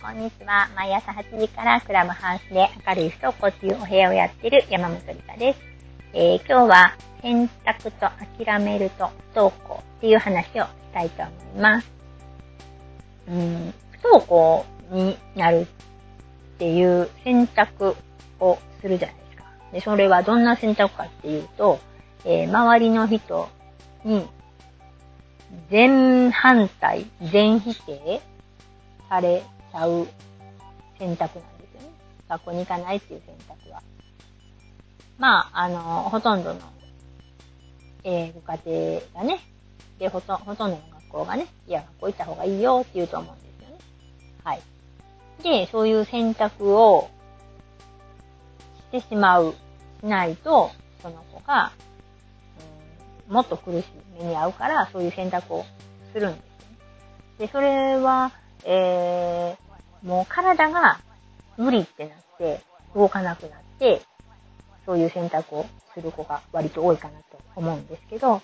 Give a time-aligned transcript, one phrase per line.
[0.00, 0.68] こんにちは。
[0.76, 5.58] 毎朝8時からクラブハウスで明るい不登校っていうお部屋をやってる山本理香です。
[6.12, 8.06] えー、今日は選択と
[8.36, 11.90] 諦めると不登校っていう話をしたいと思います。
[13.28, 15.66] うん、不登校になるっ
[16.58, 17.96] ていう選択
[18.38, 19.44] をするじゃないですか。
[19.72, 21.80] で、それはどんな選択かっていうと、
[22.24, 23.48] えー、周りの人
[24.04, 24.28] に
[25.70, 28.22] 全反対、全否定
[29.08, 30.06] されゃう
[30.98, 31.94] 選択なんですよね。
[32.28, 33.82] 学校に行かないっていう選択は。
[35.18, 36.60] まあ、あの、ほとんどの、
[38.04, 39.40] えー、ご家庭がね、
[39.98, 43.78] で、ほと、ほとんどの学校がね、いや、学校行った方がいいよって言うと思うんですよね。
[44.44, 44.62] はい。
[45.42, 47.10] で、そういう選択を
[48.92, 49.54] してしまう、
[50.00, 50.70] しないと、
[51.02, 51.72] その子が、
[53.28, 55.64] うん、もっと苦しい目に遭うから、そういう選択を
[56.12, 56.78] するんですよね。
[57.38, 58.30] で、それは、
[58.64, 61.00] えー、もう体が
[61.56, 62.60] 無理ってなって、
[62.94, 64.02] 動かなくなって、
[64.86, 68.42] そういう選択をする子が割と多いかなと思うんですけど、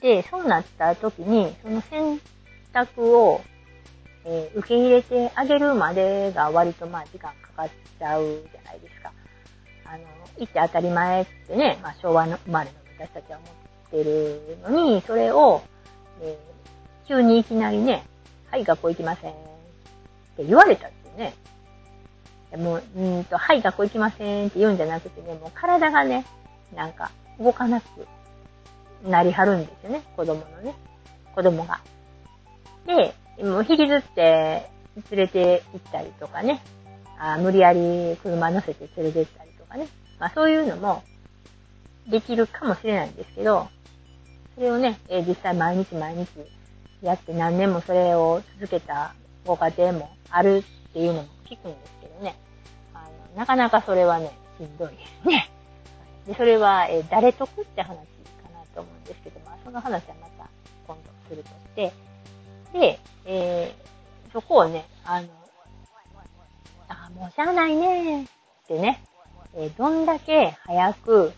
[0.00, 2.20] で、そうなった時に、その選
[2.72, 3.40] 択を、
[4.24, 8.22] えー、受け入れてあげるまでが割とまあ時間かかっちゃう
[8.52, 9.12] じゃないですか。
[9.84, 10.04] あの、
[10.36, 15.62] 言って当たり前ってね、まあ昭和の生まれの私たちは思ってるのに、それを、
[16.22, 16.57] えー、
[17.08, 18.04] 急にいきなりね、
[18.50, 19.32] はい、学校行きません。
[19.32, 19.34] っ
[20.36, 21.34] て言われたってね。
[22.56, 26.26] もう、んと、はい、学校行きませんって言うんじゃなくてね、もう体がね、
[26.74, 27.86] なんか動かなく
[29.06, 30.74] なりはるんですよね、子供のね。
[31.34, 31.80] 子供が。
[32.86, 34.70] で、もう引きずって
[35.10, 36.60] 連れて行ったりとかね、
[37.18, 39.88] あ無理やり車乗せて連れて行ったりとかね。
[40.18, 41.02] まあそういうのも
[42.06, 43.68] できるかもしれないんですけど、
[44.56, 46.28] それをね、え実際毎日毎日
[47.02, 49.14] やって何年もそれを続けた
[49.46, 52.34] ご家庭もあるっていうのも聞くんですけどね。
[52.92, 55.50] あのなかなかそれはね、しんどいですね。
[56.26, 58.02] で、それは、え誰得って話か
[58.52, 60.50] なと思うんですけど、まあその話はまた
[60.86, 61.92] 今度するとして、
[62.72, 65.28] で、えー、そこをね、あの、
[66.88, 68.26] あ、もうしゃあないねっ
[68.66, 69.02] てね、
[69.54, 71.32] えー、どんだけ早く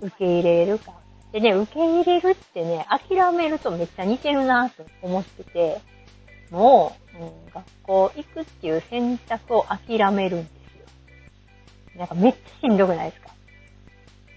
[0.00, 0.92] 受け入れるか
[1.34, 5.80] でね、受け入れるってね、諦めるとめっちゃ似てるなと思ってて、
[6.52, 10.52] もう、うん、学校行くっていう選択を諦めるんです
[11.96, 11.98] よ。
[11.98, 13.30] なんかめっちゃしんどくないですか？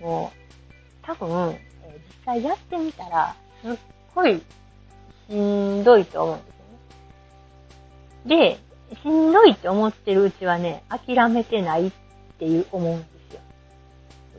[0.02, 3.78] もう、多分、え、実際やってみたら、すっ
[4.16, 4.42] ごい
[5.30, 6.46] しんどいと思うんで
[8.26, 8.58] すよね。
[8.96, 11.92] で、しんどいって思ってるうちはね、諦めてないっ
[12.40, 13.17] ていう思うんです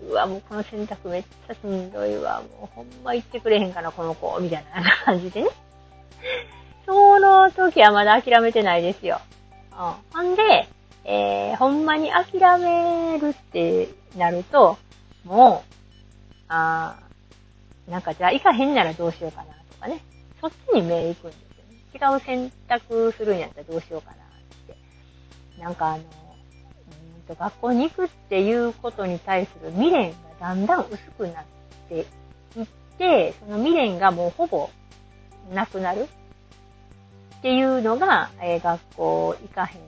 [0.07, 2.43] うわ、もうこの選択めっちゃしんどいわ。
[2.61, 4.39] もうほんま言ってくれへんかな、この子。
[4.41, 5.49] みたいな感じでね。
[6.87, 9.21] その時はまだ諦めてないですよ。
[9.73, 9.95] うん。
[10.13, 10.69] ほんで、
[11.05, 14.79] えー、ほんまに諦めるってなると、
[15.25, 15.75] もう、
[16.49, 16.97] あ、
[17.89, 20.03] なんかじゃあ行かへんならどうしようかなとかね。
[20.41, 22.15] そっちに目行くんですよね。
[22.15, 24.19] 違う選択するんやったらどうしようかなっ
[25.57, 25.63] て。
[25.63, 26.05] なんかあの、
[27.29, 31.45] と学校に行くっていうことに対する未練がだんだん薄くなっ
[31.89, 32.01] てい
[32.63, 32.67] っ
[32.97, 34.71] て、その未練がもうほぼ
[35.53, 36.09] なくなる
[37.39, 39.81] っていうのが、えー、学校行かへん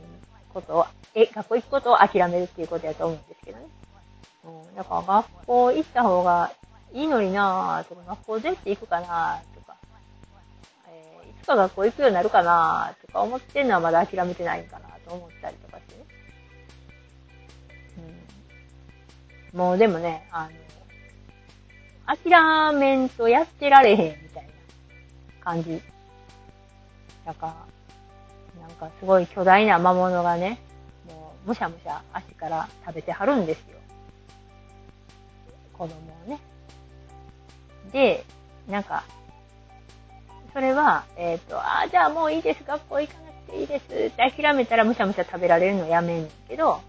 [0.53, 3.65] ことを、え、学校行くことを諦めるっていうことやと思うんですけどね。
[4.45, 6.53] うん、だから学校行った方が
[6.93, 9.77] いいのになぁとか、学校全って行くかなぁとか、
[10.89, 15.70] えー、いつか学校行くようになるかなぁとか思ってんのはまだ諦めてないんかなと思ったりとか
[19.55, 20.51] もうでもね、あの、
[22.17, 24.51] 諦めんとやってられへんみたいな
[25.45, 25.81] 感じ。
[27.25, 27.47] だか
[28.57, 30.59] ら、なんかすごい巨大な魔物がね、
[31.09, 33.79] もうむしゃむしゃ足から食べてはるんですよ。
[35.73, 35.95] 子供
[36.27, 36.39] をね。
[37.93, 38.25] で、
[38.69, 39.05] なんか、
[40.53, 46.81] それは、えっ、ー、と、ああ、じゃあもういいです、学校行かなくていいですって諦めたらむしゃむしゃ食べられるのやめんねんけど、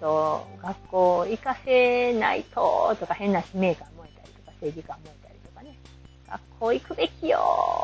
[0.00, 5.76] と、学校行かせないと、とか変な使命感燃えたりとか、正義感燃えたりとかね。
[6.28, 7.38] 学校行くべきよ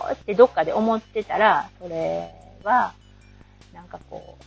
[0.09, 2.32] ーってどっかで思ってたら、それ
[2.62, 2.94] は、
[3.73, 4.44] なんかこう、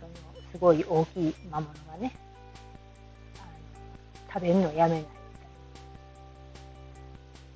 [0.00, 0.12] その、
[0.52, 2.12] すごい大きい魔物がね、
[4.32, 5.06] 食べるのをやめないみ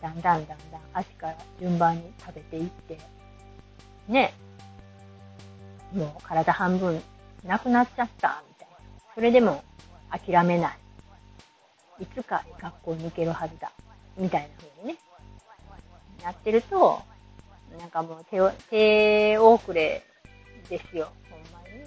[0.01, 0.15] たいな。
[0.15, 2.99] だんだんだんだん足から順番に食べていって、
[4.09, 4.33] ね、
[5.93, 7.03] もう体半分
[7.45, 8.43] なくなっちゃった
[9.21, 9.63] それでも
[10.11, 10.79] 諦めない。
[12.05, 13.71] いつか学校に行けるはずだ。
[14.17, 14.99] みたいな風にね、
[16.25, 17.03] なってると、
[17.79, 18.41] なんかもう手、
[18.71, 20.03] 手遅れ
[20.71, 21.85] ですよ、ほんまに。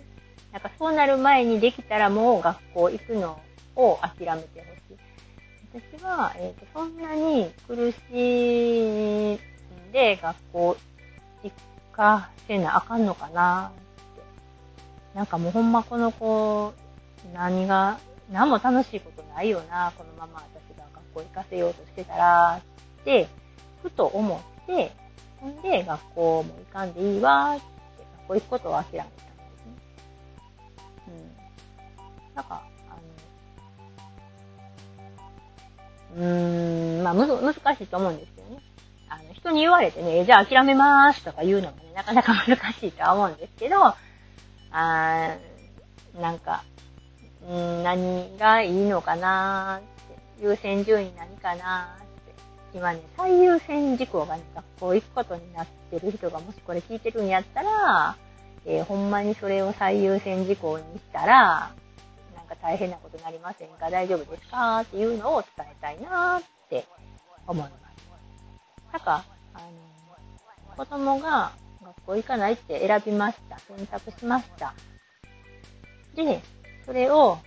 [0.52, 3.42] なんかそうなる前にできたらもう学校行くの
[3.76, 5.92] を諦めてほしい。
[5.98, 9.40] 私は、えっ、ー、と、そんなに苦しいん
[9.92, 10.78] で学校
[11.42, 11.52] 行
[11.94, 13.78] かせなあかんのかなっ
[15.14, 15.18] て。
[15.18, 16.76] なんかもうほんまこの子、
[17.34, 18.00] 何が、
[18.32, 22.62] 何も楽しいことないよな、このまま私が学校行かせようとしてたら、
[23.02, 23.28] って、
[23.82, 24.92] ふと思って、
[25.40, 27.64] ほんで学校も行かんでいいわ、って、
[28.28, 29.74] 学校行くことを諦めたんですね。
[31.08, 32.36] うん。
[32.36, 32.96] なんか、あ
[36.18, 38.62] の、うーん、まあ、む、難しいと思うんですよね。
[39.10, 46.64] あの、人に言われてね、じゃあ諦めまーすとか言うのもね、なかなか難しいとは思うんですけど、あーなんか、
[47.48, 49.82] うん、何がいいのかなっ
[50.40, 52.34] て、優先順位何かなって
[52.74, 58.16] 今ね、最優先事項がね、学校行くことになってる人がもしこれ聞いてるんやったら、
[58.66, 61.72] えー、ほんまにそれを最優先事項にしたら、
[62.36, 63.90] なんか大変なことになりませんか？
[63.90, 64.80] 大丈夫ですか？
[64.80, 66.86] っていうのを伝えたいなって
[67.46, 67.74] 思います。
[68.94, 71.52] なんか、あの、子供が
[71.84, 73.60] 学校行かないって選びました。
[73.60, 74.74] 選択しました。
[76.16, 76.42] で、
[76.86, 77.40] それを、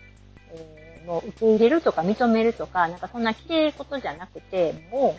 [0.50, 5.16] えーもう受け入れるとか認めるとか、なんかそんな綺麗ことじゃなくて、も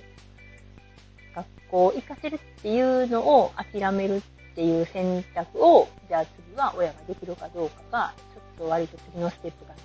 [1.33, 4.21] う、学校行かせるっていうのを諦めるっ
[4.53, 9.77] ていう選択を、じゃあ次は親ができるかどうかが、ちょっと割と次のステップかな、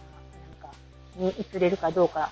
[0.58, 0.76] なんか、
[1.16, 2.30] に移れるかどうか、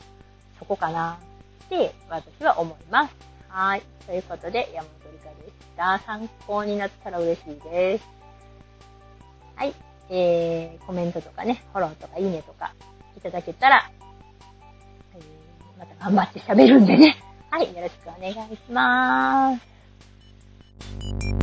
[0.58, 1.20] そこかな、
[1.66, 3.14] って私は思います。
[3.48, 3.82] はい。
[4.06, 5.98] ということで、山本理香でした。
[6.04, 8.04] 参考になったら嬉しいです。
[9.54, 9.89] はい。
[10.10, 12.74] えー、コメントとかね、フォローとかいいねとか
[13.16, 13.90] いただけたら、
[15.14, 17.16] えー、また頑張って喋るんでね。
[17.50, 21.39] はい、よろしくお願いします。